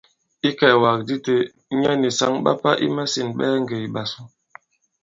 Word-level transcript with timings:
Ikɛ̀ɛ̀wàgàdi 0.47 1.15
itē, 1.19 1.35
nyɛ 1.79 1.91
nì 2.01 2.09
saŋ 2.19 2.33
ɓa 2.43 2.51
pà 2.61 2.69
i 2.85 2.87
masîn 2.95 3.27
ɓɛɛ 3.37 3.55
ŋgè 3.63 3.77
ìɓàsu. 3.87 4.21